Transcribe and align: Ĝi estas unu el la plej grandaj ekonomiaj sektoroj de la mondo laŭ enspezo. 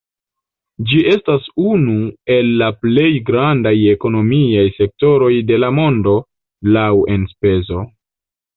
Ĝi 0.91 1.01
estas 1.09 1.49
unu 1.73 1.97
el 2.37 2.49
la 2.61 2.69
plej 2.87 3.11
grandaj 3.29 3.75
ekonomiaj 3.93 4.65
sektoroj 4.81 5.31
de 5.53 5.63
la 5.67 5.73
mondo 5.83 6.17
laŭ 6.79 6.91
enspezo. 7.19 7.87